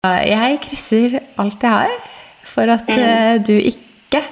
[0.00, 1.92] Jeg krysser alt jeg har
[2.48, 3.44] for at mm.
[3.44, 4.24] du ikke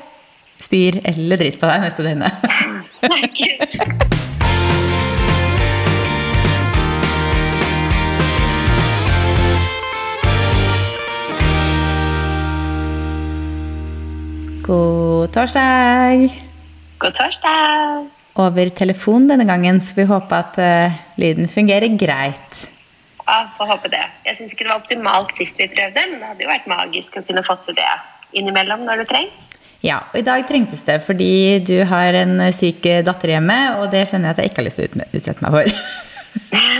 [0.64, 2.32] spyr eller driter på deg neste døgnet.
[14.64, 16.32] God torsdag!
[16.96, 18.08] God torsdag.
[18.40, 22.77] Over telefon denne gangen, så vi håper at uh, lyden fungerer greit.
[23.28, 24.06] Ja, får håpe det.
[24.24, 27.20] Jeg syns ikke det var optimalt sist vi prøvde, men det hadde jo vært magisk
[27.20, 27.92] å kunne fått til det
[28.40, 29.44] innimellom når det trengs.
[29.84, 34.08] Ja, og i dag trengtes det fordi du har en syk datter hjemme, og det
[34.08, 35.82] skjønner jeg at jeg ikke har lyst til å utsette meg for.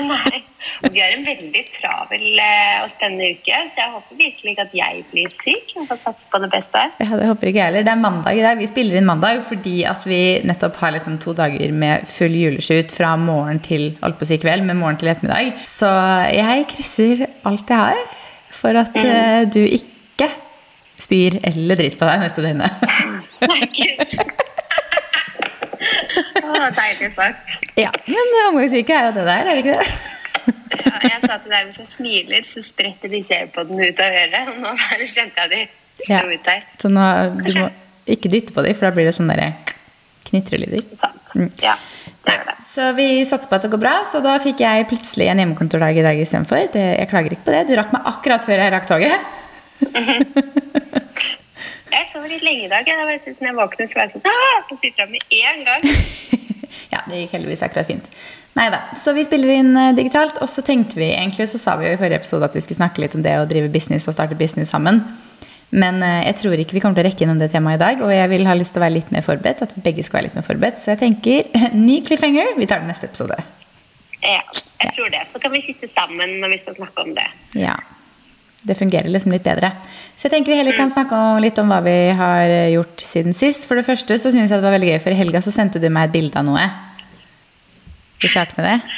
[0.08, 0.44] Nei.
[0.82, 4.74] Vi har en veldig travel oss og spennende uke, så jeg håper virkelig ikke at
[4.76, 5.74] jeg blir syk.
[5.74, 6.82] Jeg får satse på det beste.
[7.02, 7.86] Ja, det håper ikke jeg heller.
[7.86, 8.60] Det er mandag i dag.
[8.60, 12.94] Vi spiller inn mandag fordi at vi nettopp har liksom to dager med full juleshoot
[12.94, 15.54] fra morgen til holdt på å si kveld, med morgen til ettermiddag.
[15.68, 15.90] Så
[16.34, 18.04] jeg krysser alt jeg har
[18.58, 19.50] for at mm.
[19.54, 20.30] du ikke
[20.98, 22.86] spyr eller driter på deg neste døgnet.
[23.48, 24.18] Nei, gud.
[26.48, 27.56] Å, deilig sagt.
[27.78, 29.88] ja, men omgangssyke er jo det der, er det ikke det?
[30.78, 34.48] Ja, jeg sa til deg hvis jeg smiler, så spretter de airpodene ut av øret.
[34.52, 35.60] Og nå bare kjente jeg de
[36.08, 36.20] Ja.
[36.24, 36.62] ut der.
[36.80, 37.04] Så nå,
[37.42, 37.68] du må
[38.08, 39.50] ikke dytte på dem, for da blir det sånn derre
[40.28, 40.84] knitrelyder.
[41.34, 41.48] Mm.
[41.64, 41.74] Ja,
[42.24, 42.54] det gjør det.
[42.72, 45.98] Så vi satser på at det går bra, så da fikk jeg plutselig en hjemmekontordag
[45.98, 46.68] i dag istedenfor.
[46.78, 47.64] Jeg klager ikke på det.
[47.68, 49.18] Du rakk meg akkurat før jeg rakk toget.
[51.88, 52.86] Jeg sov litt lenge i dag.
[52.86, 54.24] Jeg, var sånn, jeg våknet, så var jeg sånn!
[54.68, 55.82] Så sitter her med én gang.
[56.92, 58.10] ja, det gikk heldigvis akkurat fint.
[58.58, 58.80] Nei da.
[58.98, 61.94] Så vi spiller inn eh, digitalt, og så tenkte vi egentlig, så sa vi jo
[61.94, 64.38] i forrige episode at vi skulle snakke litt om det å drive business og starte
[64.38, 65.02] business sammen.
[65.70, 68.02] Men eh, jeg tror ikke vi kommer til å rekke innom det temaet i dag,
[68.06, 69.62] og jeg vil ha lyst til å være litt mer forberedt.
[69.66, 70.80] At vi begge skal være litt mer forberedt.
[70.82, 71.52] Så jeg tenker
[71.88, 72.56] ny cliffhanger.
[72.58, 73.38] Vi tar den neste episode.
[74.18, 74.40] Ja,
[74.82, 75.22] jeg tror det.
[75.30, 77.28] Så kan vi sitte sammen når vi skal snakke om det.
[77.58, 77.76] Ja.
[78.62, 79.70] Det fungerer liksom litt bedre.
[80.18, 83.02] Så jeg tenker vi heller kan snakke om, litt om hva vi har eh, gjort
[83.04, 83.68] siden sist.
[83.68, 85.78] For det første så synes jeg det var veldig gøy, for i helga så sendte
[85.82, 86.64] du meg et bilde av noe.
[88.18, 88.96] Vi starter med det.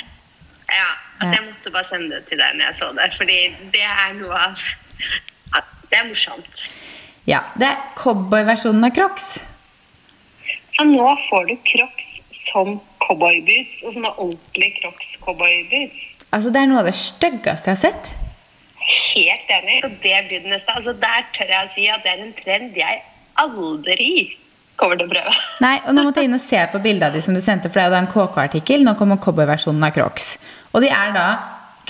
[0.70, 0.88] Ja,
[1.20, 3.38] altså Jeg måtte bare sende det til deg når jeg så det, fordi
[3.74, 4.64] det er noe av
[5.90, 6.68] Det er morsomt.
[7.28, 9.28] Ja, Det er cowboyversjonen av Crocs.
[10.70, 16.04] Så nå får du Crocs som cowboyboots, og sånne ordentlige Crocs cowboyboots.
[16.30, 18.10] Altså, Det er noe av det styggeste jeg har sett.
[18.90, 19.80] Helt enig.
[19.86, 20.74] Og det blir det neste.
[20.74, 23.02] Altså Der tør jeg å si at det er en trend jeg
[23.40, 24.10] aldri
[24.80, 25.36] kommer til å prøve.
[25.64, 27.70] Nei, og Nå måtte jeg inn og se på bildet av de som du sendte,
[27.70, 28.84] for det er jo en KK-artikkel.
[28.86, 30.34] Nå kommer cowboyversjonen av Crocs.
[30.74, 31.26] Og de er da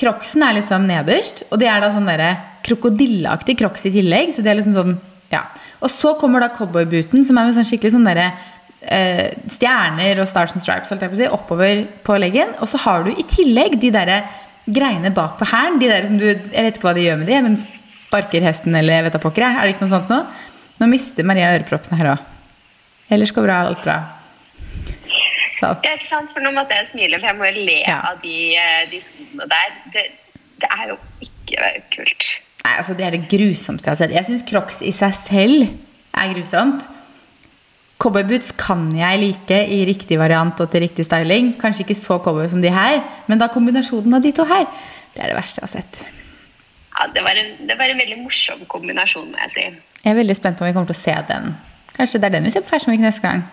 [0.00, 2.30] Crocsen er liksom nederst, og de er da sånn derre
[2.64, 4.32] krokodilleaktig Crocs i tillegg.
[4.32, 4.94] Så de er liksom sånn,
[5.32, 5.44] ja.
[5.80, 8.30] Og så kommer da cowboybooten, som er med sånn skikkelig sånn derre
[8.80, 12.54] eh, stjerner og stars and stripes si, oppover på leggen.
[12.60, 14.22] Og så har du i tillegg de derre
[14.68, 15.78] greiene bak på hælen.
[15.80, 18.74] De der som du Jeg vet ikke hva de gjør med de, men sparker hesten
[18.74, 19.42] eller jeg vet da pokker.
[19.46, 19.56] jeg.
[19.56, 20.20] Er det ikke noe sånt nå?
[20.80, 22.18] Nå mister Maria øreproppene her òg.
[23.10, 23.98] Ellers går bra, alt bra.
[25.60, 25.68] Så.
[25.84, 26.30] Ja, ikke sant?
[26.32, 27.98] For nå måtte jeg smile, for jeg må jo le Ja.
[28.12, 29.74] av de, eh, de skoene der.
[29.92, 30.04] Det,
[30.62, 32.28] det er jo ikke kult.
[32.64, 34.12] Nei, altså Det er det grusomste jeg har sett.
[34.16, 35.68] Jeg syns Crocs i seg selv
[36.14, 36.86] er grusomt.
[38.00, 41.52] Cowboyboots kan jeg like i riktig variant og til riktig styling.
[41.60, 44.64] Kanskje ikke så cowboy som de her, men da kombinasjonen av de to her,
[45.12, 46.00] det er det verste jeg har sett.
[46.94, 49.66] Ja, det var, en, det var en veldig morsom kombinasjon, må jeg si.
[50.00, 51.52] Jeg er veldig spent på om vi kommer til å se den.
[51.96, 53.44] Kanskje det er den vi ser på Fashion Week neste gang.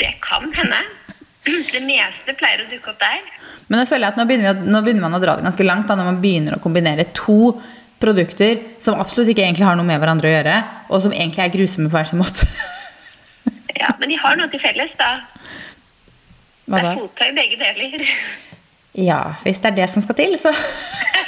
[0.00, 0.80] Det kan hende.
[1.74, 3.20] Det meste pleier å dukke opp der.
[3.68, 5.90] Men jeg føler at nå begynner, vi, nå begynner man å dra det ganske langt
[5.90, 7.52] da, når man begynner å kombinere to
[8.00, 10.56] produkter som absolutt ikke egentlig har noe med hverandre å gjøre,
[10.88, 12.48] og som egentlig er grusomme på hver sin måte.
[13.80, 15.12] Ja, Men de har noe til felles, da.
[16.64, 16.92] Hva Det da?
[16.92, 18.06] er fottøy begge deler.
[18.94, 20.52] Ja, hvis det er det som skal til, så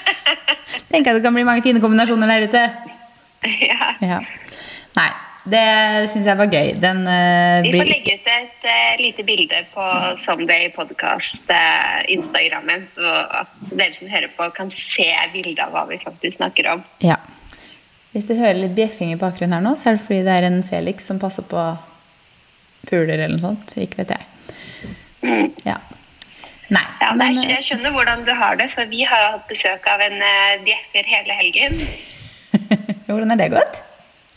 [0.91, 2.67] tenker jeg det kan bli mange fine kombinasjoner der ute.
[3.67, 3.89] Ja.
[4.01, 4.21] Ja.
[4.97, 5.11] Nei,
[5.51, 5.65] det
[6.13, 6.73] syns jeg var gøy.
[6.83, 9.87] Den uh, Vi får legge ut et uh, lite bilde på
[10.23, 13.13] Someday Podcast uh, Instagrammen, så,
[13.43, 16.87] at dere som hører på, kan se bildet av hva vi faktisk snakker om.
[17.05, 17.19] Ja.
[18.15, 20.49] Hvis du hører litt bjeffing i bakgrunnen her nå, så er det fordi det er
[20.49, 21.67] en Felix som passer på
[22.89, 23.77] fugler eller noe sånt.
[23.81, 24.25] Ikke vet jeg.
[25.67, 25.79] Ja.
[26.69, 29.47] Nei, Ja, men men eh, jeg skjønner hvordan du har det, for vi har hatt
[29.51, 31.77] besøk av en uh, bjeffer hele helgen.
[33.07, 33.83] hvordan er det gått?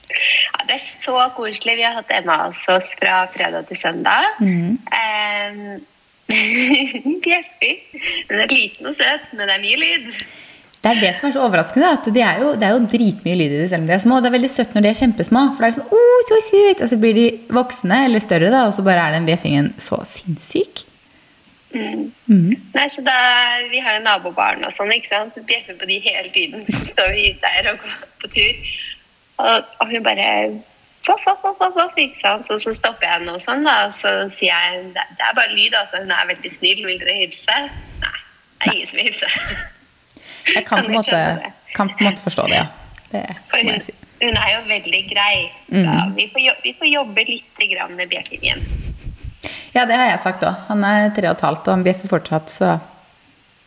[0.10, 1.78] Ja, det er så koselig.
[1.80, 4.38] Vi har hatt Emma hos oss fra fredag til søndag.
[4.42, 4.78] Mm.
[7.26, 7.74] bjeffer.
[8.30, 10.12] Den er liten og søt, men det er mye lyd.
[10.80, 11.88] Det er det som er så overraskende.
[11.98, 14.04] At de er jo, det er jo dritmye lyd i det selv om de er
[14.04, 14.20] små.
[14.24, 15.42] Det er veldig søtt når de er kjempesmå.
[15.56, 16.84] For det er sånn, oh, så søt!
[16.86, 20.00] Og så blir de voksne eller større, da, og så bare er den bjeffingen så
[20.08, 20.86] sinnssyk.
[21.70, 23.18] Nei, så da,
[23.70, 25.36] Vi har jo nabobarn og sånn, ikke sant?
[25.50, 26.64] Bjeffer på de hele tiden.
[26.70, 28.70] Så står vi ute der og går på tur.
[29.40, 30.30] Og, og hun bare
[31.08, 32.50] voff, voff, voff, voff, ikke sant?
[32.54, 35.52] Og så stopper jeg henne og sånn, da, og så sier jeg det er bare
[35.52, 36.02] lyd, altså.
[36.06, 36.86] Hun er veldig snill.
[36.88, 37.60] Vil dere hilse?
[38.06, 38.16] Nei,
[38.56, 39.76] det er ingen som vil hilse.
[40.56, 42.68] Jeg kan på en måte, kan på en måte forstå det, ja.
[43.10, 43.94] Det For hun, si.
[44.22, 45.36] hun er jo veldig grei.
[45.70, 48.62] Så vi, får jobbe, vi får jobbe litt grann med bjeffingen.
[49.74, 50.66] Ja, det har jeg sagt òg.
[50.70, 52.76] Han er tre og et halvt, og han bjeffer fortsatt, så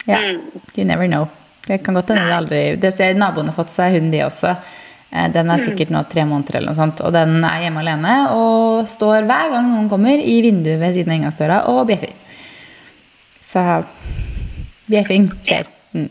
[0.07, 0.19] ja.
[0.75, 1.29] You never know.
[1.67, 4.57] Det kan godt hende det aldri Det ser naboene har fått seg hund, de også.
[5.13, 8.15] Eh, Den er sikkert nå tre måneder eller noe sånt, og den er hjemme alene
[8.35, 12.15] og står hver gang noen kommer i vinduet ved siden av inngangsdøra og bjeffer.
[13.43, 13.63] Så
[14.91, 15.69] bjeffing skjer.
[15.95, 16.09] Mm.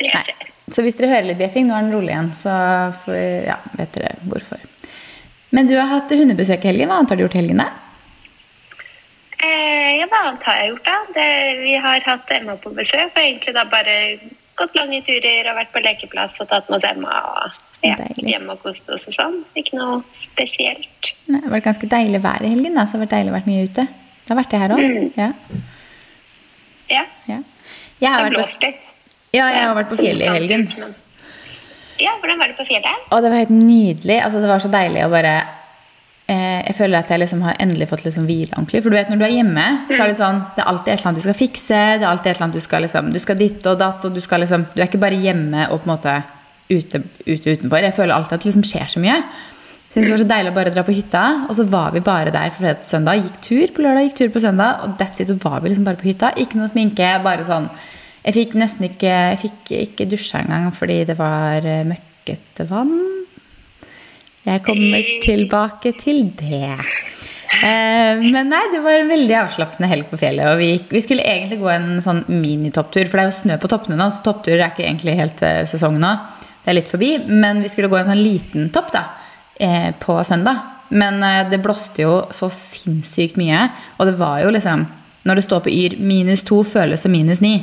[0.00, 0.48] Det Nei.
[0.70, 2.52] Så hvis dere hører litt bjeffing, nå er den rolig igjen, så
[3.02, 3.16] får,
[3.48, 4.60] ja, vet dere hvorfor.
[5.50, 6.88] Men du har hatt hundebesøk i helgen.
[6.88, 7.62] Hva annet har du gjort i helgen?
[7.64, 7.70] da?
[9.40, 10.98] Eh, ja, hva annet har jeg gjort, da?
[11.16, 11.30] Det,
[11.64, 13.96] vi har hatt Emma på besøk, og egentlig da bare
[14.60, 18.54] gått lange turer og vært på lekeplass og tatt med oss Emma og ja, hjemme
[18.54, 19.38] og kost oss og sånn.
[19.56, 21.14] Ikke noe spesielt.
[21.32, 23.38] Nei, Det var ganske deilig vær i helgen, da, så det har vært deilig å
[23.38, 23.86] vært mye ute.
[24.20, 24.84] Det har vært det her òg.
[24.84, 25.10] Mm.
[25.16, 25.30] Ja,
[26.90, 27.40] Ja, ja.
[28.00, 28.89] Det har har vært på, blåst litt.
[29.36, 30.94] Ja, jeg har vært på fjellet i Sånn helgen.
[32.00, 33.08] Ja, hvordan var det på fjellet?
[33.12, 34.18] Og det var helt nydelig.
[34.24, 35.34] Altså, det var så deilig å bare
[36.32, 38.80] eh, Jeg føler at jeg liksom har endelig fått liksom hvile ordentlig.
[38.82, 40.96] For du vet, når du er hjemme, så er det sånn Det er alltid et
[40.96, 41.82] eller annet du skal fikse.
[42.00, 44.16] Det er alltid et eller annet du skal liksom Du skal ditt og datt, og
[44.16, 46.16] du skal liksom Du er ikke bare hjemme og på en måte
[46.70, 47.84] ute, ute utenfor.
[47.84, 49.20] Jeg føler alltid at det liksom skjer så mye.
[49.90, 52.30] Så det var så deilig å bare dra på hytta, og så var vi bare
[52.30, 53.24] der for søndag.
[53.24, 55.32] Gikk tur på lørdag, gikk tur på søndag, og that's it.
[55.32, 56.30] Så var vi liksom bare på hytta.
[56.38, 57.66] Ikke noe sminke, bare sånn
[58.20, 62.98] Jeg fikk nesten ikke Jeg fikk ikke dusja engang fordi det var eh, møkkete vann.
[64.44, 66.76] Jeg kommer tilbake til det.
[67.60, 70.48] Eh, men nei, det var en veldig avslappende helg på fjellet.
[70.52, 73.58] Og vi, gikk, vi skulle egentlig gå en sånn minitopptur, for det er jo snø
[73.60, 74.10] på toppene nå.
[74.12, 76.12] Så toppturer er ikke egentlig helt eh, sesong nå.
[76.60, 77.14] Det er litt forbi.
[77.28, 79.04] Men vi skulle gå en sånn liten topp da,
[80.00, 80.60] på søndag.
[80.92, 83.68] Men det blåste jo så sinnssykt mye.
[83.98, 84.88] Og det var jo liksom
[85.28, 87.58] Når det står på Yr minus to føles som minus ni,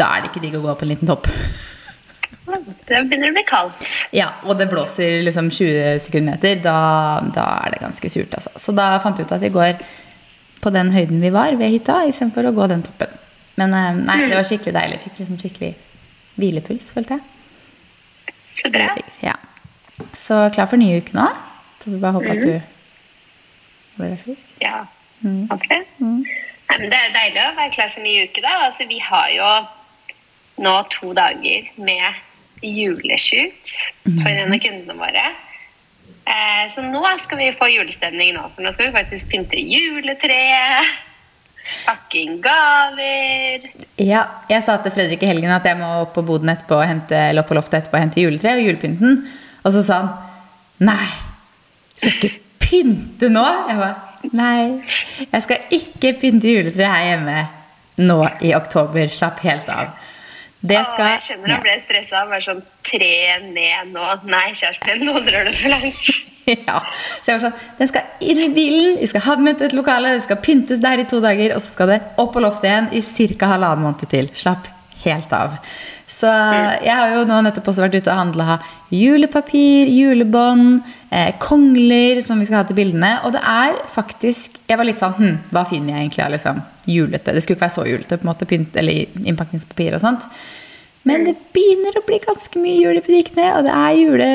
[0.00, 1.28] da er det ikke digg å gå på en liten topp.
[2.50, 3.84] Det begynner å bli kaldt.
[4.16, 6.78] Ja, og det blåser liksom 20 sekundmeter, da,
[7.34, 8.34] da er det ganske surt.
[8.34, 8.52] Altså.
[8.58, 9.84] Så da fant vi ut at vi går
[10.60, 13.14] på den høyden vi var ved hytta, istedenfor å gå den toppen.
[13.60, 15.00] Men eh, nei, det var skikkelig deilig.
[15.04, 15.70] Fikk liksom skikkelig
[16.40, 18.34] hvilepuls, følte jeg.
[18.60, 18.90] Så bra.
[19.24, 19.36] Ja.
[20.16, 21.28] Så klar for nye uke nå.
[21.80, 24.48] Så vi bare håper at du blir frisk.
[24.62, 24.82] Ja,
[25.22, 25.82] håper det.
[26.00, 28.52] Nei, men det er deilig å være klar for ny uke, da.
[28.68, 29.46] Altså, vi har jo
[30.60, 32.18] nå to dager med
[32.60, 33.70] juleshoot
[34.04, 35.28] for en av kundene våre.
[36.30, 40.98] Eh, så nå skal vi få julestemning nå, for nå skal vi faktisk pynte juletreet.
[41.84, 43.66] Pakke inn gaver.
[44.00, 46.88] Ja, jeg sa til Fredrik i helgen at jeg må opp på boden etterpå og
[46.88, 49.18] hente, eller opp på loftet etterpå og hente juletre og julepynten.
[49.60, 51.10] Og så sa han nei,
[51.94, 52.32] skal ikke
[52.64, 53.44] pynte nå?
[53.68, 54.62] Jeg bare nei,
[55.26, 57.44] jeg skal ikke pynte juletre her hjemme
[58.00, 59.06] nå i oktober.
[59.12, 59.92] Slapp helt av.
[60.60, 62.24] Det skal jeg skjønner han ble stressa.
[62.28, 63.14] Bare sånn tre
[63.46, 64.08] ned nå.
[64.28, 66.10] Nei, kjæresten min, nå drar du for langt.
[66.50, 66.80] Ja.
[67.22, 69.74] Så jeg var sånn Den skal inn i bilen, vi skal ha med til et
[69.76, 72.66] lokale, det skal pyntes der i to dager, og så skal det opp på loftet
[72.66, 73.02] igjen i
[73.38, 73.52] ca.
[73.52, 74.30] halvannen måned til.
[74.34, 74.66] Slapp
[75.04, 75.60] helt av.
[76.10, 76.30] Så
[76.84, 78.58] jeg har jo nå nettopp også vært ute og handla
[78.92, 83.12] julepapir, julebånd, eh, kongler som vi skal ha til bildene.
[83.24, 86.62] Og det er faktisk Jeg var litt sånn hm, Hva finner jeg egentlig av liksom
[86.86, 87.32] julete?
[87.32, 90.26] Det skulle ikke være så julete, på en måte, pynt, eller innpakningspapir og sånt.
[91.08, 93.46] Men det begynner å bli ganske mye jul i butikkene.
[93.56, 94.26] Og det er jule...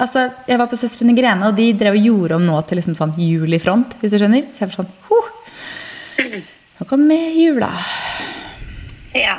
[0.00, 2.96] Altså, jeg var på Søstrene Grene, og de drev og gjorde om nå til liksom
[2.96, 4.46] sånn jul i front, hvis du skjønner.
[4.56, 6.38] Så jeg var sånn huh,
[6.80, 7.68] Nå kommer jula.
[9.16, 9.36] Ja.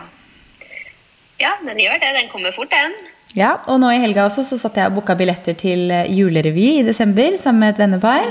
[1.41, 2.11] ja, den gjør det.
[2.19, 2.93] Den kommer fort, den.
[3.37, 6.67] Ja, og nå i helga også så satt jeg og booka billetter til eh, julerevy
[6.81, 8.27] i desember sammen med et vennepar.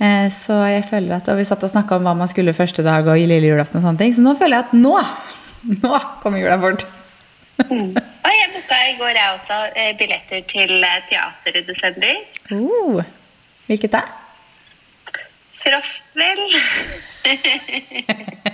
[0.00, 2.82] Eh, Så jeg føler at, og vi satt og snakka om hva man skulle første
[2.86, 4.16] dag og i lille julaften og sånne ting.
[4.16, 4.96] Så nå føler jeg at nå,
[5.84, 6.86] nå kommer jula fort.
[7.58, 12.18] Og jeg booka i går jeg også eh, billetter til eh, teater i desember.
[12.52, 13.00] Uh,
[13.66, 14.02] hvilket da?
[15.62, 16.42] Frostvel.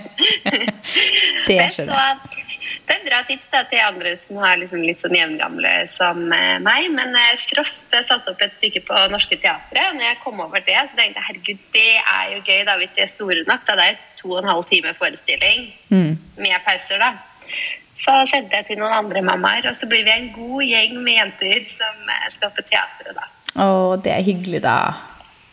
[1.47, 2.49] Det skjønner jeg.
[2.83, 6.23] Det er et bra tips da, til andre som er liksom litt sånn jevngamle som
[6.35, 6.89] eh, meg.
[6.95, 9.83] Men Frost satte opp et stykke på Norske Teatret.
[9.91, 12.75] Og når jeg kom over det, så tenkte jeg herregud, det er jo gøy da,
[12.81, 13.63] hvis de er store nok.
[13.67, 16.17] Da det er jo to og en halv time forestilling Mm.
[16.41, 17.13] med pauser, da.
[18.03, 21.19] Så sendte jeg til noen andre mammaer, og så blir vi en god gjeng med
[21.21, 23.29] jenter som eh, skal på teatret, da.
[23.63, 24.77] Å, det er hyggelig, da.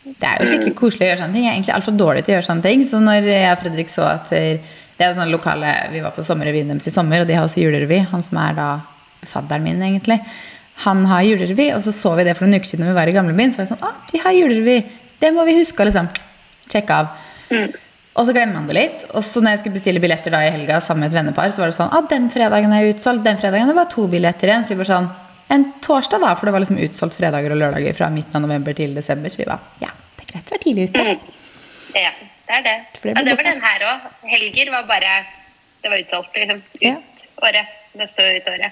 [0.03, 1.45] Det er jo skikkelig koselig å gjøre sånne ting.
[1.45, 2.85] Jeg er egentlig altfor dårlig til å gjøre sånne ting.
[2.89, 6.25] Så når jeg og Fredrik så at Det er jo sånne lokale Vi var på
[6.25, 7.99] sommerrevyen deres i sommer, og de har også julerevy.
[8.09, 8.69] Han som er da
[9.29, 10.17] fadderen min, egentlig.
[10.87, 13.11] Han har julerevy, og så så vi det for noen uker siden når vi var
[13.11, 13.53] i gamlebyen.
[13.53, 14.77] Så var jeg sånn, Å, de har julerevy.
[15.21, 16.09] Det må vi huske å liksom
[16.65, 17.13] sjekke av.
[18.11, 19.03] Og så glemmer man det litt.
[19.15, 21.63] Og så når jeg skulle bestille billetter da i helga sammen med et vennepar, så
[21.63, 23.23] var det sånn ah, den fredagen er utsolgt.
[23.23, 24.65] Den fredagen det var to billetter igjen.
[24.67, 25.11] Så vi var sånn
[25.51, 28.71] En torsdag, da, for det var liksom utsolgt fredager og lørdager fra midten av november
[28.77, 29.27] til desember.
[29.33, 31.03] Så vi var ja, det er greit å være tidlig ute.
[31.99, 32.11] Ja,
[32.47, 32.75] det er det.
[33.01, 34.05] Det Ja, det var den her òg.
[34.31, 35.11] Helger var bare
[35.83, 36.61] Det var utsolgt, liksom.
[36.77, 36.95] Ut Ja.
[37.43, 37.75] året.
[37.99, 38.71] Neste år ut året.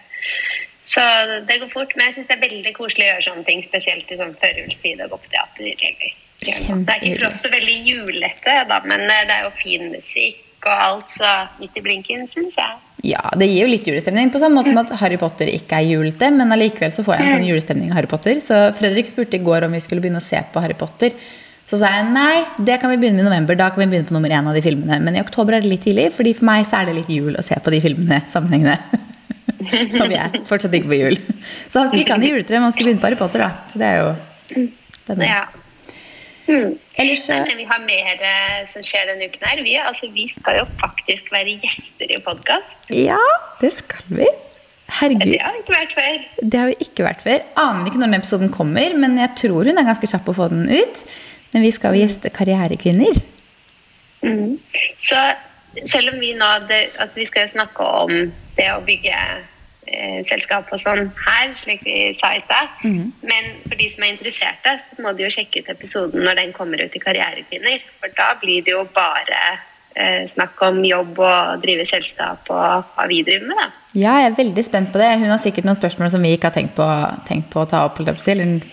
[0.88, 1.01] Så
[1.48, 1.96] det går fort.
[1.98, 5.03] Men jeg syns det er veldig koselig å gjøre sånne ting, spesielt i sånn førjulstid
[5.03, 5.65] og gå på teater.
[5.65, 9.48] Eller, gjøre det er ikke for oss så veldig julete, da, men eh, det er
[9.48, 12.77] jo fin musikk og alt, så midt i blinken, syns jeg.
[13.08, 15.88] Ja, det gir jo litt julestemning, på samme måte som at Harry Potter ikke er
[15.88, 16.31] julete.
[16.36, 18.41] Men allikevel så får jeg en sånn julestemning av Harry Potter.
[18.43, 21.15] Så Fredrik spurte i går om vi skulle begynne å se på Harry Potter.
[21.69, 23.55] Så sa jeg nei, det kan vi begynne med i november.
[23.55, 24.98] Da kan vi begynne på nummer én av de filmene.
[25.05, 27.39] Men i oktober er det litt tidlig, fordi for meg så er det litt jul
[27.39, 28.75] å se på de filmene sammenhengende.
[30.01, 31.19] Og vi er fortsatt ikke på jul.
[31.69, 33.69] Så han skulle ikke ha noe juletre, men han skulle begynne på Harry Potter, da.
[33.72, 34.67] Så det er jo
[35.05, 35.29] spennende.
[35.29, 35.69] Ja.
[36.50, 36.75] Mm.
[36.98, 39.62] Ellers Nei, men vi har mer eh, som skjer denne uken her.
[39.65, 42.77] Vi, altså, vi skal jo faktisk være gjester i podkast.
[42.94, 43.22] Ja,
[43.62, 44.27] det skal vi.
[45.00, 45.36] Herregud.
[45.36, 46.24] Det har vi ikke vært før.
[46.41, 47.44] Det har vi ikke vært før.
[47.62, 50.39] Aner ikke når den episoden kommer, men jeg tror hun er ganske kjapp på å
[50.39, 51.03] få den ut.
[51.53, 53.22] Men vi skal jo gjeste karrierekvinner.
[54.25, 54.58] Mm.
[54.98, 55.20] Så
[55.86, 58.13] selv om vi nå det, at vi skal snakke om
[58.58, 59.15] det å bygge
[60.27, 64.75] selskap og sånn her, slik vi sa i stad, men for de som er interesserte,
[64.96, 67.81] så må de jo sjekke ut episoden når den kommer ut i Karrierekvinner.
[68.00, 69.39] For da blir det jo bare
[69.96, 73.69] eh, snakk om jobb og drive selskap og hva vi driver med, da.
[73.98, 75.10] Ja, jeg er veldig spent på det.
[75.17, 76.86] Hun har sikkert noen spørsmål som vi ikke har tenkt på,
[77.25, 78.19] tenkt på å ta opp, eller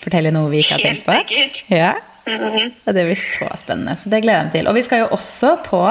[0.03, 1.17] fortelle noe vi ikke har Helt tenkt på.
[1.17, 1.63] Helt sikkert.
[1.73, 1.95] Ja.
[2.27, 2.71] Mhm.
[2.85, 3.95] Ja, det blir så spennende.
[3.97, 4.67] Så det gleder jeg meg til.
[4.67, 5.81] Og vi skal jo også på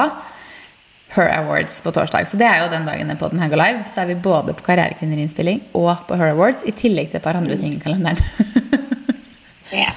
[1.15, 2.27] Her Awards på torsdag.
[2.27, 3.83] Så det er jo den dagen på den her går live.
[3.87, 7.39] Så er vi både på Karrierekvinnerinnspilling og på Her Awards, i tillegg til et par
[7.39, 8.21] andre ting i kalenderen.
[9.67, 9.91] Ja.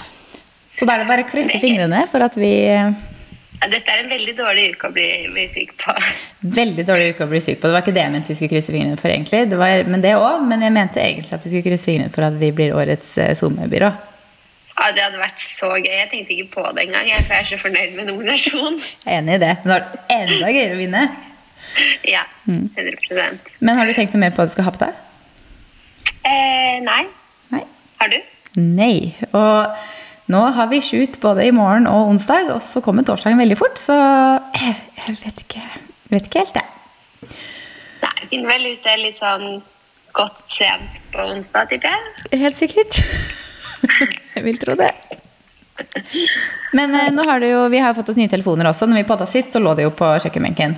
[0.75, 4.09] så da er det bare å krysse fingrene for at vi Ja, Dette er en
[4.11, 5.95] veldig dårlig uke å bli, bli syk på.
[6.59, 7.69] Veldig dårlig uke å bli syk på.
[7.69, 9.45] Det var ikke det jeg mente vi skulle krysse fingrene for, egentlig.
[9.52, 10.43] Det var, men det òg.
[10.50, 13.31] Men jeg mente egentlig at vi skulle krysse fingrene for at vi blir årets eh,
[13.38, 13.93] SoMe-byrå.
[14.80, 15.90] Ja, Det hadde vært så gøy.
[15.92, 18.78] Jeg tenkte ikke på det engang, jeg, for jeg er så fornøyd med nominasjonen.
[19.04, 19.50] Jeg er enig i det.
[19.60, 21.02] Men det har vært enda gøyere å vinne.
[22.08, 24.94] Ja, 100 Men har du tenkt noe mer på hva du skal ha på deg?
[26.25, 27.02] eh, Nei.
[27.52, 27.62] Nei.
[28.00, 28.16] Har du?
[28.56, 29.14] Nei.
[29.30, 33.58] Og nå har vi shoot både i morgen og onsdag, og så kommer torsdagen veldig
[33.60, 33.94] fort, så
[34.56, 34.75] jeg,
[35.22, 35.62] vet ikke,
[36.10, 37.30] vet ikke helt, jeg.
[38.00, 39.46] Nei, finner vel ut det litt sånn
[40.16, 42.40] godt sent på onsdag, tipper jeg.
[42.42, 43.02] Helt sikkert.
[44.40, 44.92] jeg vil tro det.
[46.76, 48.88] Men eh, nå har det jo, vi har fått oss nye telefoner også.
[48.88, 50.76] Når vi podda sist, så lå det jo på kjøkkenbenken.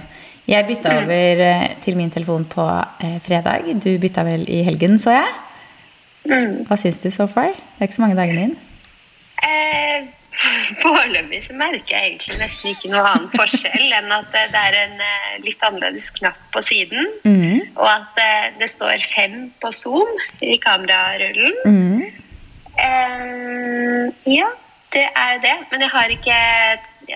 [0.51, 2.67] Jeg bytta over eh, til min telefon på
[3.03, 3.71] eh, fredag.
[3.83, 5.37] Du bytta vel i helgen, så jeg.
[6.27, 6.65] Mm.
[6.69, 7.55] Hva syns du so far?
[7.55, 8.59] Det er ikke så mange dagene inn.
[9.43, 10.11] Eh,
[10.81, 14.79] Foreløpig så merker jeg egentlig nesten ikke noe annen forskjell enn at eh, det er
[14.81, 17.77] en eh, litt annerledes knapp på siden, mm.
[17.77, 20.09] og at eh, det står fem på Zoom
[20.41, 21.59] i kamerarullen.
[21.69, 22.21] Mhm.
[22.77, 24.49] Eh, ja,
[24.93, 25.57] det er jo det.
[25.71, 26.39] Men jeg har ikke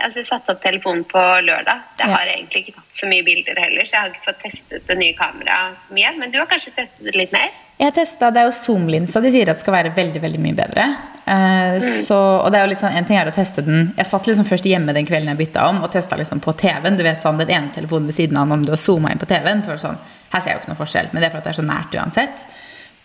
[0.02, 1.84] altså Jeg satte opp telefonen på lørdag.
[2.00, 3.86] Jeg har egentlig ikke tatt så mye bilder heller.
[3.86, 6.10] Så jeg har ikke fått testet det nye kameraet så mye.
[6.18, 7.54] Men du har kanskje testet det litt mer?
[7.78, 10.86] Jeg testet, Det er jo zoom-linsa de sier at skal være veldig veldig mye bedre.
[11.26, 14.06] Eh, så, og det er jo litt sånn, En ting er å teste den Jeg
[14.06, 16.98] satt liksom først hjemme den kvelden jeg bytta om, og testa liksom på TV-en.
[16.98, 19.28] Du vet sånn, Den ene telefonen ved siden av, om du har zooma inn på
[19.30, 19.98] TV-en, så var det sånn
[20.32, 21.10] Her ser jeg jo ikke noe forskjell.
[21.12, 22.46] Men det er for at det er så nært uansett.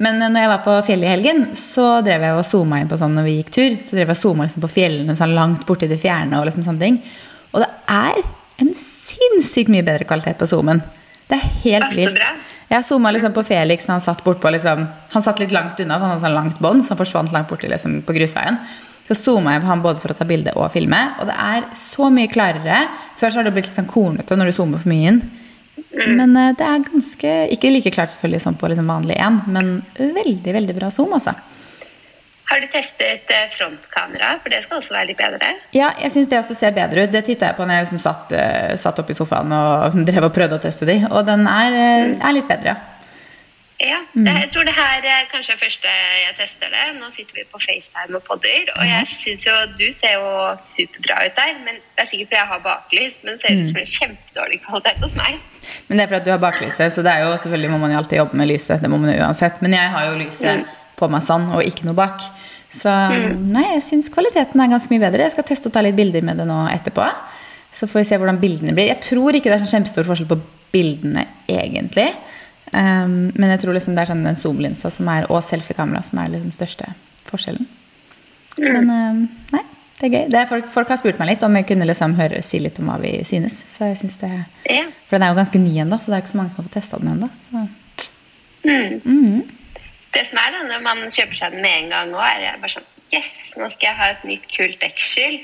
[0.01, 2.91] Men eh, når jeg var på fjellet i helgen, så drev jeg og zooma inn
[2.91, 3.75] på sånn når vi gikk tur.
[3.81, 6.39] Så drev jeg og zooma liksom på fjellene sånn langt borti det fjerne.
[6.39, 7.01] Og liksom sånne ting.
[7.51, 8.22] Og det er
[8.63, 10.81] en sinnssykt mye bedre kvalitet på zoomen.
[11.29, 12.24] Det er helt vilt.
[12.72, 13.88] Jeg zooma liksom på Felix.
[13.91, 16.62] Han satt, bort på, liksom, han satt litt langt unna, for han hadde sånn langt
[16.63, 18.60] bånd, så han forsvant langt borti liksom, på grusveien.
[19.10, 21.65] Så zooma jeg på han både for å ta bilde og filme, og det er
[21.75, 22.86] så mye klarere.
[23.20, 25.20] Før så har det blitt litt sånn kornete når du zoomer for mye inn.
[25.91, 29.74] Men eh, det er ganske Ikke like klart selvfølgelig som på liksom vanlig én, men
[29.98, 31.36] veldig, veldig bra zoom, altså.
[32.51, 34.33] Har du testet eh, frontkamera?
[34.43, 35.53] For det skal også være litt bedre.
[35.71, 37.13] Ja, jeg syns det også ser bedre ut.
[37.13, 40.27] Det titta jeg på når jeg liksom satt, eh, satt oppe i sofaen og drev
[40.27, 42.90] og prøvde å teste de, og den er, eh, er litt bedre, ja.
[43.81, 44.25] Ja, Mm.
[44.25, 46.83] det, jeg tror det her er kanskje første jeg tester det.
[47.00, 51.15] Nå sitter vi på FaceTime og podder, og jeg synes jo du ser jo superbra
[51.25, 51.53] ut der.
[51.65, 53.61] Men det er sikkert fordi jeg har baklys, men det ser Mm.
[53.61, 55.39] ut som en kjempedårlig kvalitet hos meg.
[55.88, 57.97] Men det er fordi du har baklyset, så det er jo selvfølgelig må man jo
[57.97, 58.81] alltid jobbe med lyset.
[58.81, 59.61] Det må man jo uansett.
[59.61, 60.65] Men jeg har jo lyset
[60.97, 62.21] på meg sånn, og ikke noe bak.
[62.69, 62.88] Så
[63.51, 65.23] nei, jeg syns kvaliteten er ganske mye bedre.
[65.25, 67.07] Jeg skal teste å ta litt bilder med det nå etterpå.
[67.73, 68.88] Så får vi se hvordan bildene blir.
[68.93, 70.39] Jeg tror ikke det er sånn kjempestor forskjell på
[70.71, 72.13] bildene egentlig.
[72.71, 74.91] Um, men jeg tror liksom det er sånn den zoom-linsa
[75.27, 76.93] og selfie-kamera som er liksom største
[77.27, 77.67] forskjellen.
[78.61, 79.63] Men um, nei,
[79.99, 80.23] det er gøy.
[80.31, 82.79] Det er folk, folk, har spurt meg litt om jeg kunne liksom høre, si litt
[82.81, 83.59] om hva vi synes.
[83.69, 84.31] Så jeg synes det,
[84.69, 84.85] Ja.
[85.07, 86.69] For den er jo ganske ny ennå, så det er ikke så mange som har
[86.69, 87.29] fått testa den ennå.
[87.51, 87.67] Mm.
[89.03, 89.41] Mm.
[90.11, 92.75] Det som er da, når man kjøper seg den med en gang òg, er bare
[92.77, 95.41] sånn Yes, nå skal jeg ha et nytt kult deksel.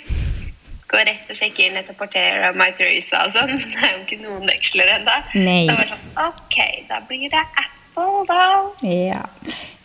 [0.87, 3.57] Gå rett og sjekke inn etter Portera og My Theresa og sånn.
[3.73, 5.17] Det er jo ikke noen deksler ennå.
[5.33, 6.59] Da var det sånn Ok,
[6.91, 8.45] da blir det Apple, da.
[8.87, 9.25] Ja.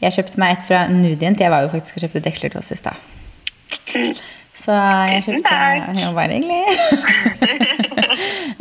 [0.02, 1.42] Jeg kjøpte meg et fra Nudient.
[1.42, 3.10] Jeg var jo faktisk og kjøpte deksler til oss i stad.
[3.96, 4.14] Mm.
[4.62, 4.74] Så
[5.10, 6.00] jeg Tusen kjøpte takk.
[6.04, 6.62] Jo, bare hyggelig.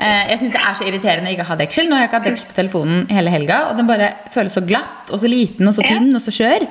[0.02, 1.86] Eh, jeg syns det er så irriterende å ikke ha deksel.
[1.86, 4.64] Nå har jeg ikke hatt deksel på telefonen hele helga, og den bare føles så
[4.66, 6.66] glatt og så liten og så tynn og så skjør.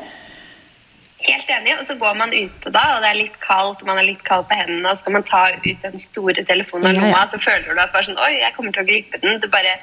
[1.31, 1.77] Helt enig.
[1.79, 4.25] Og så går man ute da, og det er litt kaldt, og man er litt
[4.27, 7.07] kald på hendene, og så skal man ta ut den store telefonen av Ja, ja.
[7.07, 9.41] lomma, så føler du at bare sånn Oi, jeg kommer til å glippe den.
[9.53, 9.79] Bare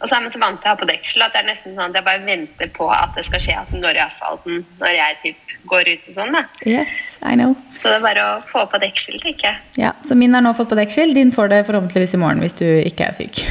[0.00, 1.74] og så er man så vant til å ha på deksel at det er nesten
[1.76, 4.62] sånn at jeg bare venter på at det skal skje at den går i asfalten
[4.80, 6.32] når jeg typ går ut og sånn.
[6.38, 6.40] da.
[6.64, 7.52] Yes, I know.
[7.76, 9.58] Så det er bare å få på deksel, tenker jeg.
[9.82, 11.12] Ja, Så min har nå fått på deksel.
[11.12, 13.42] Din får det forhåpentligvis i morgen hvis du ikke er syk.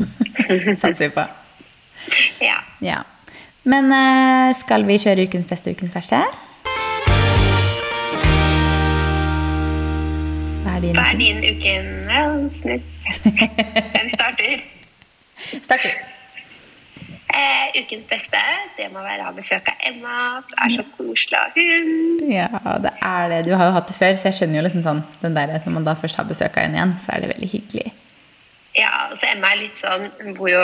[0.80, 1.26] Satser vi på.
[2.40, 2.56] Ja.
[2.80, 3.02] Ja.
[3.68, 6.22] Men eh, skal vi kjøre ukens beste og ukens verste?
[10.62, 10.96] Hva er din?
[10.96, 11.74] Hva er din uke?
[13.92, 14.64] Hvem starter?
[15.62, 15.94] starter.
[17.32, 18.40] Eh, ukens beste,
[18.76, 20.16] det må være å ha besøk av Emma.
[20.50, 21.88] Det er så koselig av hun.
[22.28, 23.40] Ja, det er det.
[23.48, 25.76] Du har jo hatt det før, så jeg skjønner jo liksom sånn den der, Når
[25.78, 27.88] man da først har besøk av henne igjen, så er det veldig hyggelig.
[28.76, 30.62] Ja, så Emma er litt sånn Hun bor jo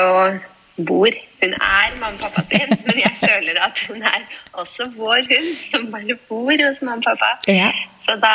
[0.88, 1.16] bor.
[1.42, 5.50] Hun er mamma og pappa sin, men jeg føler at hun er også vår hund,
[5.72, 7.50] som bare bor hos mamma og pappa.
[7.50, 7.72] Ja.
[8.04, 8.34] Så da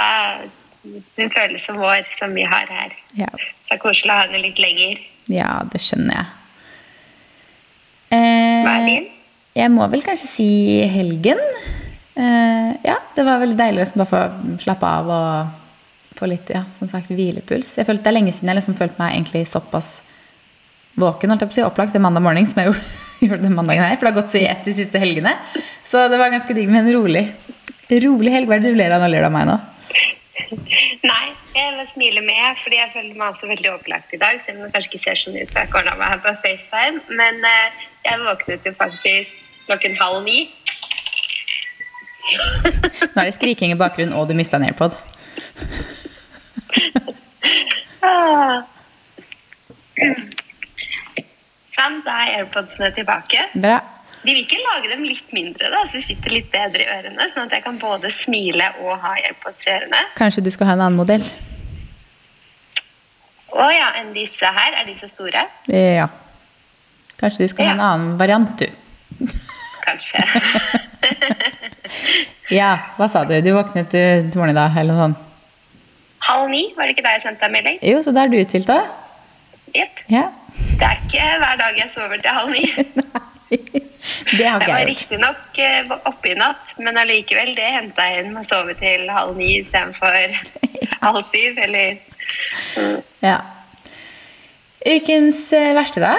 [0.84, 2.92] Hun følelse som vår, som vi har her.
[3.16, 5.00] Ja, Så det er koselig å ha henne litt lenger.
[5.32, 6.26] ja det skjønner jeg.
[8.14, 9.08] Eh, Hva er din?
[9.56, 10.48] Jeg må vel kanskje si
[10.90, 11.40] helgen.
[12.18, 16.50] Eh, ja, det var veldig deilig å liksom bare få slappe av og få litt
[16.54, 17.76] ja, som sagt, hvilepuls.
[17.80, 20.02] Jeg følte Det er lenge siden jeg liksom følte meg egentlig såpass
[21.00, 22.84] våken, holdt jeg på å si, opplagt en mandag morgen som jeg gjorde,
[23.24, 23.96] gjorde den mandagen her.
[23.98, 25.34] For det har gått så i ett de siste helgene.
[25.90, 27.24] Så det var ganske digg med en rolig,
[28.04, 28.50] rolig helg.
[28.50, 29.10] Hva er det du ler av nå?
[29.14, 29.58] Ler du av meg nå?
[30.34, 34.42] Nei, jeg vil smile med, fordi jeg føler meg også veldig opplagt i dag.
[34.42, 37.04] Selv om det kanskje ikke ser sånn ut, for jeg ordna meg her på FaceTime.
[37.22, 40.48] Men eh, jeg våknet jo faktisk klokken halv ni.
[43.14, 44.98] Nå er det skriking i bakgrunnen, og du mista en airpod.
[48.04, 48.64] Ah.
[51.72, 53.46] Sånn, da er airpodsene tilbake.
[53.54, 53.78] Bra.
[54.24, 57.26] De vil ikke lage dem litt mindre, da, så de sitter litt bedre i ørene.
[57.34, 60.00] Sånn at jeg kan både smile og ha airpods i ørene.
[60.16, 61.26] Kanskje du skal ha en annen modell?
[63.54, 64.80] Å ja, enn disse her.
[64.80, 65.44] Er de så store?
[65.70, 66.08] Ja.
[67.20, 69.28] Kanskje du skal ha en annen variant, du.
[69.84, 70.24] Kanskje.
[72.52, 73.34] Ja, hva sa du?
[73.44, 75.22] Du våknet til til morgen i dag, eller noe sånt?
[76.28, 77.78] Halv ni, var det ikke da jeg sendte deg melding?
[77.84, 78.80] Jo, så da er du uthvilt da?
[79.76, 80.04] Jepp.
[80.12, 80.26] Ja.
[80.54, 82.66] Det er ikke hver dag jeg sover til halv ni.
[84.38, 87.70] Det har Jeg ikke var jeg var riktignok uh, oppe i natt, men allikevel, det
[87.72, 90.36] henta jeg inn med å sove til halv ni istedenfor
[91.06, 91.98] halv syv, eller
[92.78, 93.02] mm.
[93.24, 93.38] Ja.
[94.84, 96.18] Ukens eh, verste, da?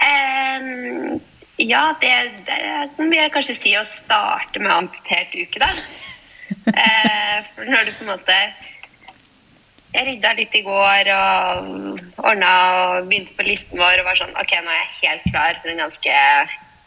[0.00, 1.20] Um,
[1.56, 2.12] Ja, det,
[2.46, 2.56] det
[2.98, 5.70] vil jeg kanskje si å starte med amputert uke, da.
[6.68, 8.36] uh, for når du på en måte
[9.96, 11.68] Jeg rydda litt i går og
[12.20, 15.60] ordna og begynte på listen vår og var sånn Ok, nå er jeg helt klar
[15.62, 16.16] for en ganske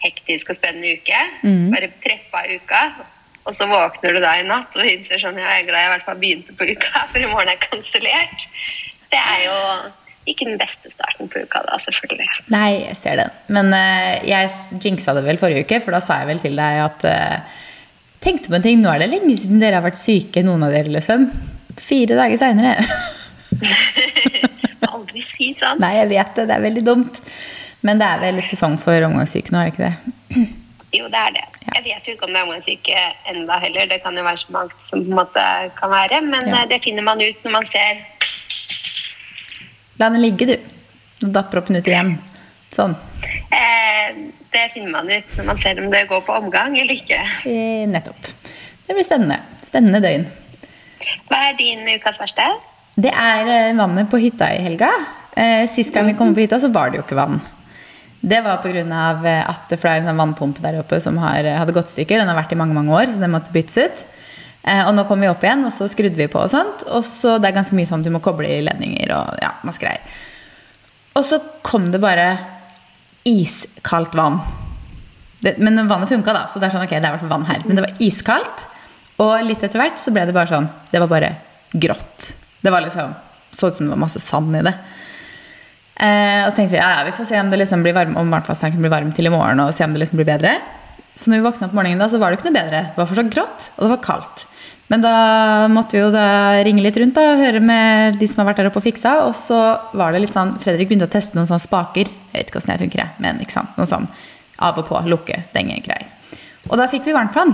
[0.03, 1.21] hektisk og spennende uke.
[1.41, 1.71] Mm.
[1.73, 2.83] Bare preppa uka.
[3.49, 5.93] Og så våkner du da i natt og innser sånn Jeg er glad jeg i
[5.95, 8.45] hvert fall begynte på uka, for i morgen er kansellert.
[9.09, 9.57] Det er jo
[10.29, 12.27] ikke den beste starten på uka, da, selvfølgelig.
[12.53, 13.33] Nei, jeg ser den.
[13.49, 14.51] Men uh, jeg
[14.83, 17.57] jinxa det vel forrige uke, for da sa jeg vel til deg at uh,
[18.19, 20.73] Tenkte på en ting, nå er det lenge siden dere har vært syke, noen av
[20.75, 21.21] dere, liksom.
[21.79, 22.75] Fire dager seinere.
[24.89, 25.79] Aldri si sånn.
[25.81, 26.47] Nei, jeg vet det.
[26.49, 27.19] Det er veldig dumt.
[27.85, 30.47] Men det er vel sesong for omgangssyke nå, er det ikke det?
[30.89, 31.43] Jo, det er det.
[31.67, 31.73] Ja.
[31.77, 33.85] Jeg vet jo ikke om det er omgangssyke enda heller.
[33.91, 35.43] Det kan jo være så mangt som på en måte
[35.77, 36.17] kan være.
[36.25, 36.63] Men Ja.
[36.63, 37.99] eh, det finner man ut når man ser
[39.99, 40.55] La den ligge, du.
[41.21, 42.15] Nå datt proppen ut igjen.
[42.73, 42.95] Sånn.
[43.53, 44.15] eh,
[44.49, 47.21] Det finner man ut når man ser om det går på omgang eller ikke.
[47.45, 48.31] Eh, nettopp.
[48.87, 49.37] Det blir spennende.
[49.61, 50.25] Spennende døgn.
[51.29, 52.45] Hva er din ukas verste?
[52.99, 54.89] Det er eh, vannet på hytta i helga.
[55.35, 57.39] Eh, Sist gang vi kom på hytta, så var det jo ikke vann.
[58.19, 58.83] Det var pga.
[59.47, 62.19] at det er en sånn vannpumpe der oppe som har, hadde gått stykker.
[62.19, 64.05] Den har vært i mange mange år, så den måtte byttes ut.
[64.67, 66.83] Eh, og nå kom vi opp igjen, og så skrudde vi på og sånt.
[66.91, 69.53] Og så det er ganske mye sånn at du må koble i ledninger og ja,
[69.63, 70.03] masse greier.
[71.15, 72.33] Og så kom det bare
[73.27, 74.41] iskaldt vann.
[75.39, 77.31] Det, men vannet funka, da, så det er sånn, ok, det er i hvert fall
[77.37, 77.63] vann her.
[77.67, 78.65] Men det var iskaldt.
[79.19, 81.33] Og litt etter hvert så ble det bare sånn Det var bare
[81.71, 82.33] grått.
[82.63, 83.13] Det var liksom
[83.51, 84.73] så ut som det var masse sand i det.
[85.99, 88.13] Eh, og så tenkte vi ja, ja, vi får se om det liksom blir varm,
[88.19, 89.59] om varmtvannstanken blir varm til i morgen.
[89.63, 90.53] og se om det liksom blir bedre.
[91.17, 92.83] Så når vi våkna opp morgenen, da, så var det ikke noe bedre.
[92.91, 94.45] Det var fortsatt grått, og det var kaldt.
[94.89, 95.15] Men da
[95.69, 96.27] måtte vi jo da
[96.65, 99.17] ringe litt rundt da, og høre med de som har vært der oppe og fiksa.
[99.27, 99.59] Og så
[99.97, 102.09] var det litt sånn Fredrik begynte å teste noen sånne spaker.
[102.09, 104.07] Jeg vet ikke hvordan det funker, men ikke sant, noen sånn
[104.69, 106.07] av og på, lukke, stenge greier.
[106.69, 107.53] Og da fikk vi varmtvann.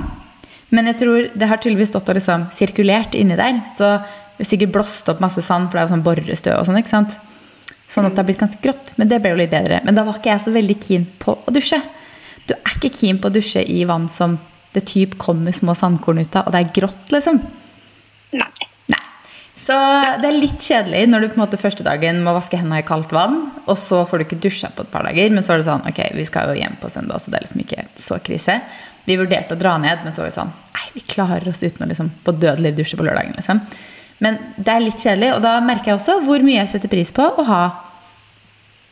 [0.73, 3.62] Men jeg tror det har tydeligvis stått og liksom sirkulert inni der.
[3.69, 3.97] Så
[4.36, 6.80] det er sikkert blåst opp masse sand, for det er jo sånn borrestø og sånn.
[6.82, 7.17] ikke sant?
[7.91, 8.95] Sånn at det har blitt ganske grått.
[8.99, 9.80] Men det ble jo litt bedre.
[9.86, 11.80] Men da var ikke jeg så veldig keen på å dusje.
[12.49, 14.39] Du er ikke keen på å dusje i vann som
[14.75, 17.38] det typ kommer små sandkorn ut av, og det er grått, liksom.
[18.36, 18.65] Nei.
[18.91, 19.04] Nei.
[19.65, 19.75] Så
[20.21, 22.88] det er litt kjedelig når du på en måte første dagen må vaske hendene i
[22.88, 25.32] kaldt vann, og så får du ikke dusja på et par dager.
[25.32, 27.47] Men så er det sånn, ok, vi skal jo hjem på søndag, så det er
[27.47, 28.60] liksom ikke så krise.
[29.06, 31.86] Vi vurderte å dra ned, men så var vi sånn Nei, vi klarer oss uten
[31.86, 33.36] å liksom på dødelig dusje på lørdagen.
[33.38, 33.62] liksom.
[34.24, 37.12] Men det er litt kjedelig, og da merker jeg også hvor mye jeg setter pris
[37.15, 37.63] på å ha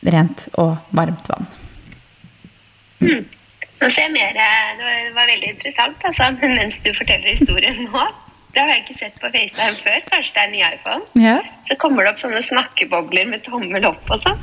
[0.04, 1.48] rent og varmt vann.
[3.04, 6.30] Nå ser jeg mer eh, Det var, det var veldig interessant, altså.
[6.40, 8.04] Men mens du forteller historien nå
[8.54, 9.98] Det har jeg ikke sett på FaceTime før.
[10.12, 11.24] Kanskje det er ny iPhone.
[11.26, 11.36] Ja.
[11.68, 14.38] Så kommer det opp sånne snakkebobler med tommel opp og sånn.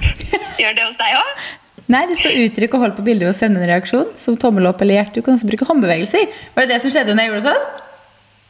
[0.60, 1.46] Gjør det hos deg òg?
[1.91, 4.69] Nei, det står uttrykk og hold på bildet ved å sende en reaksjon, som tommel
[4.69, 5.19] opp eller hjerte.
[5.19, 6.27] Du kan også bruke håndbevegelser.
[6.56, 7.65] Var det det som skjedde når jeg gjorde sånn?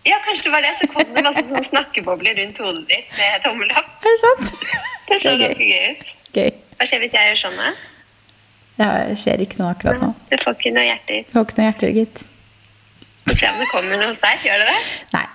[0.06, 0.74] Ja, kanskje det var det.
[0.80, 3.90] Så kom det masse noen snakkebobler rundt hodet ditt med tommel opp.
[4.02, 4.68] Er det sant?
[5.10, 6.14] Det så Det ganske gøy ut.
[6.38, 6.52] Gøy.
[6.78, 7.58] Hva skjer hvis jeg gjør sånn?
[7.62, 7.72] da?
[8.82, 10.14] Det skjer ikke noe akkurat nå.
[10.30, 11.26] Du får ikke noe hjerter.
[11.28, 12.24] Du får ikke noe hjerter, gitt.
[13.28, 14.48] Få se om det kommer noe hos deg.
[14.48, 14.80] Gjør det det?
[15.18, 15.26] Nei.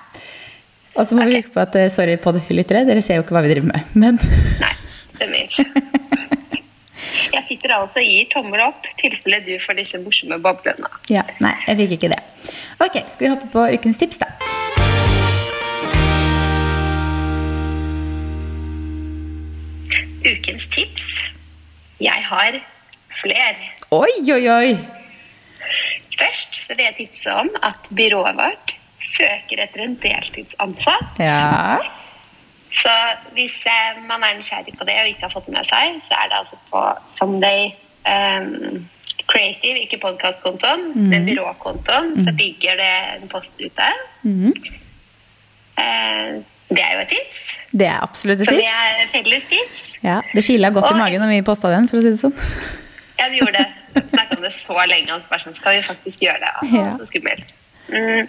[0.96, 3.26] Og så må vi huske på at eh, sorry på det, lyttere, dere ser jo
[3.26, 3.94] ikke hva vi driver med.
[3.98, 4.18] Men
[4.62, 4.72] Nei,
[5.12, 6.42] stemmer.
[7.32, 10.90] Jeg sitter altså og gir tommel opp, tilfelle du får disse morsomme boblene.
[11.12, 12.22] ja, nei, jeg fikk ikke det.
[12.80, 14.30] Ok, skal vi hoppe på ukens tips, da?
[20.26, 21.20] Ukens tips.
[22.02, 22.58] Jeg har
[23.20, 23.70] flere.
[23.94, 24.72] Oi, oi, oi!
[26.16, 28.74] Først så vil jeg tipse om at byrået vårt
[29.06, 31.20] søker etter en deltidsansatt.
[31.22, 31.78] Ja.
[32.76, 32.92] Så
[33.36, 36.18] hvis eh, man er nysgjerrig på det og ikke har fått det med seg, så
[36.18, 37.70] er det altså på Someday
[38.04, 38.82] um,
[39.26, 43.88] Creative, ikke podkastkontoen, men byråkontoen, så ligger det en post ute.
[44.22, 44.52] Mm.
[45.82, 46.36] Eh,
[46.68, 47.40] det er jo et tips.
[47.72, 48.72] Det er absolutt et Så det tips.
[49.02, 49.82] er felles tips.
[50.02, 52.34] Ja, Det kila godt i magen når vi posta den, for å si det sånn.
[53.18, 53.68] Ja, vi gjorde det.
[54.12, 55.14] Snakka om det så lenge.
[55.14, 56.52] Og så bare sånn, skal vi faktisk gjøre det?
[56.62, 56.96] Altså, Ja.
[57.00, 57.54] Så skummelt.
[57.88, 58.28] Mm.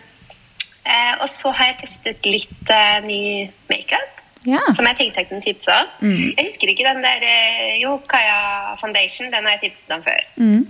[0.88, 3.22] Eh, og så har jeg testet litt eh, ny
[3.70, 4.22] makeup.
[4.46, 4.60] Ja.
[4.76, 5.88] Som jeg tenkte jeg kunne tipse om.
[6.02, 6.34] Mm.
[6.38, 9.32] Jeg husker ikke den der eh, Jo, Kaya Foundation.
[9.34, 10.22] Den har jeg tipset om før.
[10.36, 10.68] Mm.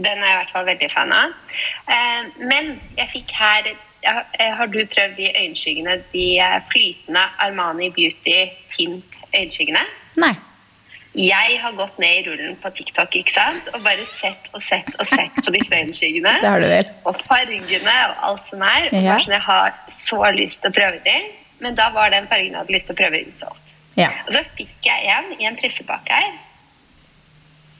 [0.00, 1.32] Den er jeg i hvert fall veldig fan av.
[1.92, 5.98] Eh, men jeg fikk her eh, Har du prøvd de øyenskyggene?
[6.12, 8.38] De eh, flytende Armani Beauty
[8.76, 9.82] tint øyenskyggene?
[10.20, 10.34] Nei.
[11.14, 13.66] Jeg har gått ned i rullen på TikTok ikke sant?
[13.74, 16.36] og bare sett og sett og sett på disse øyenskyggene.
[16.44, 16.92] Det har du vel.
[17.10, 18.88] Og fargene og alt som er.
[18.92, 19.16] Og Ja.
[19.18, 21.16] sånn, jeg har så lyst til å prøve de.
[21.60, 23.74] Men da var den fargen jeg hadde lyst til å prøve, utsolgt.
[23.98, 24.10] Ja.
[24.26, 26.38] Og så fikk jeg en i en pressepakke her.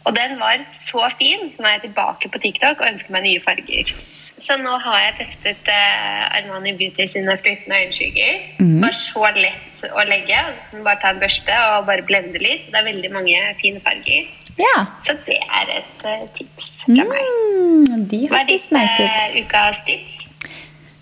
[0.08, 3.26] Og den var så fin, så nå er jeg tilbake på TikTok og ønsker meg
[3.26, 3.92] nye farger.
[4.40, 8.38] Så nå har jeg testet eh, Armani Beauty sine flyttende øyenskygger.
[8.56, 10.38] Det var så lett å legge.
[10.78, 12.70] Bare ta en børste og bare blende litt.
[12.72, 14.32] Det er veldig mange fine farger.
[14.60, 14.86] ja.
[15.04, 17.30] Så det er et uh, tips fra meg.
[17.60, 20.16] Mm, de Hva er ditt nice eh, ukas tips?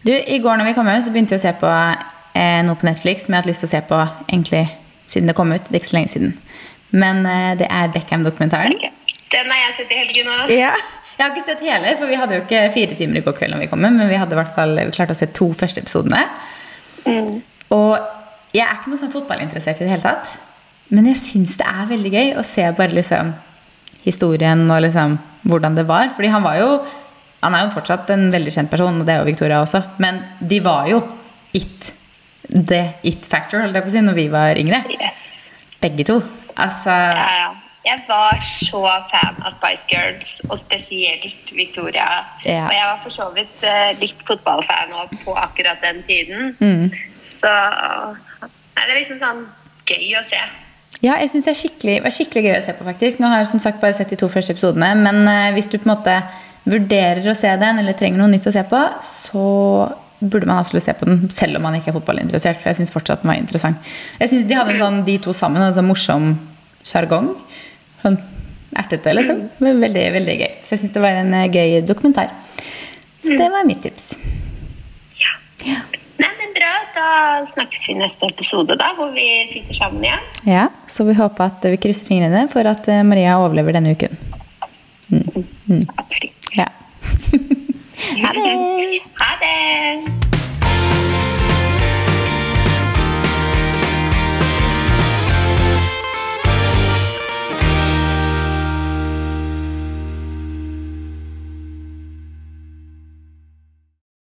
[0.03, 1.73] Du, I går når vi kom hjem, så begynte jeg å se på
[2.39, 3.99] eh, noe på Netflix som jeg har hatt lyst til å se på
[4.29, 4.65] egentlig
[5.09, 5.65] siden det kom ut.
[5.67, 6.37] Det er ikke så lenge siden.
[6.91, 8.79] Men eh, det er Beckham-dokumentaren.
[9.29, 10.55] Den har jeg sett i helgen òg.
[10.55, 10.73] Ja.
[11.19, 13.57] Jeg har ikke sett hele, for vi hadde jo ikke fire timer i går kveld
[13.57, 15.49] når vi kom med, men vi hadde i hvert fall vi klarte å se to
[15.59, 16.21] første episodene.
[17.03, 17.41] Mm.
[17.75, 20.37] Og jeg er ikke noe sånn fotballinteressert i det hele tatt.
[20.95, 23.35] Men jeg syns det er veldig gøy å se bare liksom
[24.07, 25.19] historien og liksom
[25.51, 26.15] hvordan det var.
[26.15, 26.71] Fordi han var jo
[27.39, 29.79] Han er jo fortsatt en veldig kjent person, og det er jo Victoria også.
[30.03, 30.97] Men de var jo
[31.55, 31.93] it.
[32.49, 34.83] The it factor, holdt jeg på å si, når vi var yngre.
[34.95, 35.33] Yes.
[35.83, 36.21] Begge to.
[36.59, 37.49] Altså Ja, ja.
[37.87, 42.09] Jeg var så fan av Spice Girls, og spesielt Victoria.
[42.45, 42.67] Ja.
[42.67, 46.51] Og jeg var for så vidt eh, litt fotballfan òg på akkurat den tiden.
[46.61, 46.91] Mm.
[47.33, 49.47] Så nei, det er liksom sånn
[49.89, 50.43] gøy å se.
[50.99, 53.23] Ja, jeg synes det skikkelig, var skikkelig gøy å se på, faktisk.
[53.23, 55.79] Nå har jeg som sagt bare sett de to første episodene, men eh, hvis du
[55.79, 56.19] på en måte
[56.69, 59.47] vurderer å se den, eller trenger noe nytt å se på, så
[60.21, 62.59] burde man absolutt se på den, selv om man ikke er fotballinteressert.
[62.63, 63.79] For jeg syns fortsatt den var interessant.
[64.21, 66.33] Jeg synes De hadde en sånn, de to sammen en sånn morsom
[66.87, 67.31] sjargong.
[68.03, 68.19] Sånn
[68.79, 69.45] ertete, liksom.
[69.63, 70.51] Var Veldig, veldig gøy.
[70.65, 72.33] Så jeg syns det var en eh, gøy dokumentar.
[73.23, 74.13] Så det var mitt tips.
[75.19, 75.33] Ja.
[75.67, 75.79] Ja.
[76.19, 76.73] Nei, men bra.
[76.95, 77.09] Da
[77.51, 80.29] snakkes vi i neste episode, da, hvor vi sitter sammen igjen.
[80.51, 80.67] ja.
[80.91, 84.19] Så vi håper at vi krysser fingrene for at eh, Maria overlever denne uken.
[85.99, 86.51] Absolutt.
[86.59, 86.67] Ja.
[87.99, 89.01] ha det!
[89.15, 90.38] Ha det!